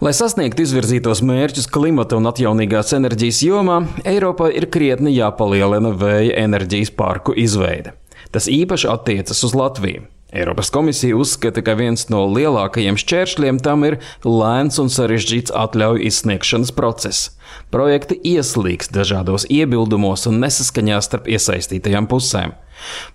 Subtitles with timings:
[0.00, 6.88] Lai sasniegtu izvirzītos mērķus klimata un atjaunīgās enerģijas jomā, Eiropā ir krietni jāpalielina vēja enerģijas
[6.96, 7.92] parku izveide.
[8.32, 10.06] Tas īpaši attiecas uz Latviju.
[10.32, 16.72] Eiropas komisija uzskata, ka viens no lielākajiem šķēršļiem tam ir lēns un sarežģīts atļauju izsniegšanas
[16.72, 17.34] process.
[17.68, 22.56] Projekti ieslīgs dažādos iebildumos un nesaskaņā starp iesaistītajām pusēm.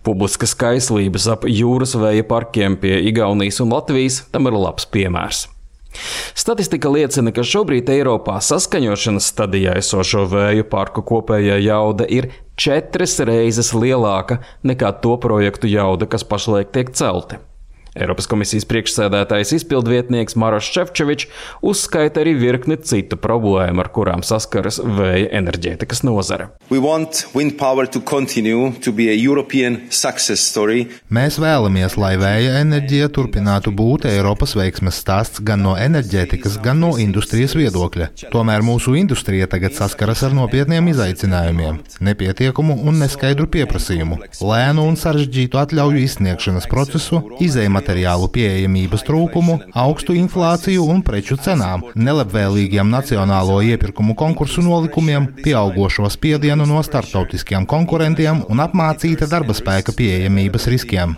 [0.05, 5.47] Publiskas kaislības ap jūras vēja parkiem pie Igaunijas un Latvijas tam ir labs piemērs.
[6.35, 13.73] Statistika liecina, ka šobrīd Eiropā saskaņošanas stadijā esošo vēju parku kopējā jauda ir četras reizes
[13.75, 17.41] lielāka nekā to projektu jauda, kas pašlaik tiek celti.
[17.95, 21.29] Eiropas komisijas priekšsēdētājs izpildvietnieks Maroš Čevčevičs
[21.63, 26.49] uzskaita arī virkni citu problēmu, ar kurām saskaras vēja enerģētikas nozare.
[31.15, 36.91] Mēs vēlamies, lai vēja enerģija turpinātu būt Eiropas veiksmes stāsts gan no enerģētikas, gan no
[36.99, 38.09] industrijas viedokļa.
[38.35, 41.79] Tomēr mūsu industrija tagad saskaras ar nopietniem izaicinājumiem-
[42.09, 50.15] nepietiekumu un neskaidru pieprasījumu, lēnu un sarežģītu atļauju izsniegšanas procesu, izējuma materiālu pieejamības trūkumu, augstu
[50.17, 58.63] inflāciju un preču cenām, nelabvēlīgiem nacionālo iepirkumu konkursu nolikumiem, pieaugušo spiedienu no starptautiskiem konkurentiem un
[58.63, 61.13] apmācīta darba spēka pieejamības riskiem.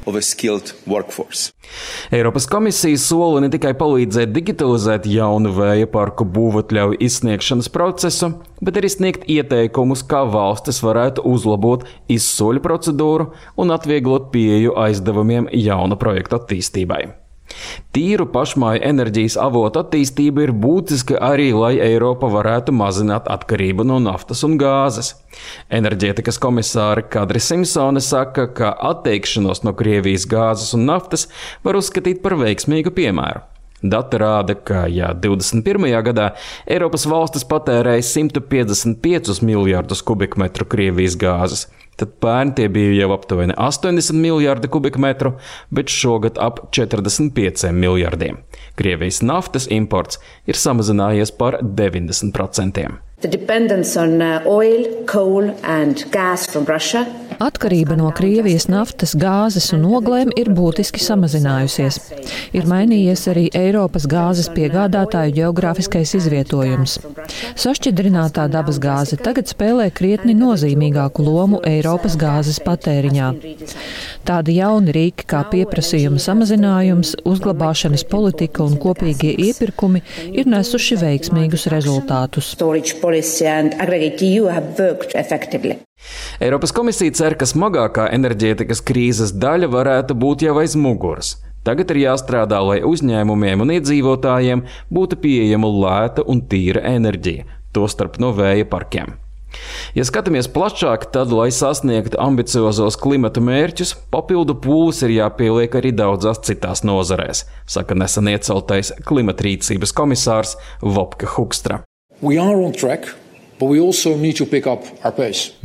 [2.11, 8.31] Eiropas komisija sola ne tikai palīdzēt digitalizēt jaunu vēja parku būvatļauju izsniegšanas procesu,
[8.63, 15.99] bet arī sniegt ieteikumus, kā valstis varētu uzlabot izsoļu procedūru un atvieglot pieeju aizdevumiem jauna
[15.99, 16.56] projekta attīstībai.
[17.95, 24.43] Tīru pašmāju enerģijas avotu attīstība ir būtiska arī, lai Eiropa varētu mazināt atkarību no naftas
[24.47, 25.13] un gāzes.
[25.79, 31.29] Enerģētikas komisāre Kadri Simpsone saka, ka atteikšanos no Krievijas gāzes un naftas
[31.63, 33.45] var uzskatīt par veiksmīgu piemēru.
[33.81, 35.85] Dati rāda, ka, ja 21.
[36.07, 36.31] gadā
[36.65, 41.67] Eiropas valstis patērēja 155 miljardus kubikmetru Krievijas gāzes,
[41.97, 45.35] tad pērn tie bija jau aptuveni 80 miljardi kubikmetru,
[45.69, 48.41] bet šogad ap 45 miljardiem.
[48.77, 50.17] Krievijas naftas imports
[50.49, 52.89] ir samazinājies par 90%.
[54.45, 55.53] Oil, coal,
[57.37, 61.99] Atkarība no Krievijas naftas, gāzes un oglēm ir būtiski samazinājusies.
[62.57, 66.97] Ir mainījies arī Eiropas gāzes piegādātāju geogrāfiskais izvietojums.
[67.61, 73.29] Sašķidrinātā dabas gāze tagad spēlē krietni nozīmīgāku lomu Eiropas gāzes patēriņā.
[74.27, 80.01] Tādi jauni rīki kā pieprasījuma samazinājums, uzglabāšanas politika un kopīgie iepirkumi
[80.35, 82.49] ir nesuši veiksmīgus rezultātus.
[86.43, 91.37] Eiropas komisija cer, ka smagākā enerģētikas krīzes daļa varētu būt jau aiz muguras.
[91.63, 98.33] Tagad ir jāstrādā, lai uzņēmumiem un iedzīvotājiem būtu pieejama lēta un tīra enerģija, tostarp no
[98.35, 99.15] vēja parkiem.
[99.97, 106.41] Ja skatāmies plašāk, tad, lai sasniegtu ambiciozos klimata mērķus, papildu pūles ir jāpieliek arī daudzās
[106.47, 111.83] citās nozarēs, saka nesen ieceltais klimatrīcības komisārs Vopke Hukstra.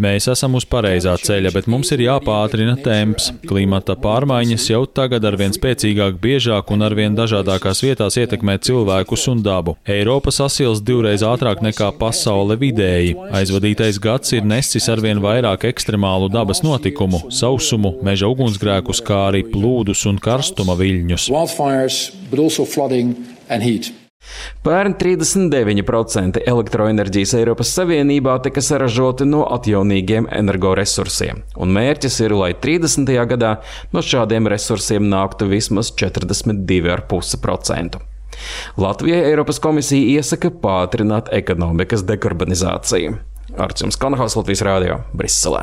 [0.00, 3.30] Mēs esam uz pareizā ceļa, bet mums ir jāpātrina temps.
[3.44, 9.76] Klimata pārmaiņas jau tagad arvien spēcīgāk, biežāk un arvien dažādākās vietās ietekmē cilvēkus un dabu.
[9.84, 13.16] Eiropa sasils divreiz ātrāk nekā pasaule vidēji.
[13.36, 20.06] Aizvadītais gads ir nesis arvien vairāk ekstremālu dabas notikumu, sausumu, meža ugunsgrēkus, kā arī plūdus
[20.08, 21.28] un karstuma viļņus.
[24.62, 33.26] Pērn 39% elektroenerģijas Eiropas Savienībā tika saražoti no atjaunīgiem energoresursiem, un mērķis ir, lai 30.
[33.34, 33.52] gadā
[33.92, 37.98] no šādiem resursiem nāktu vismaz 42,5%.
[38.80, 43.10] Latvijai Eiropas komisija iesaka pātrināt ekonomikas dekarbonizāciju.
[43.60, 45.60] Arcījums Kanahals Latvijas Rādio Briselē.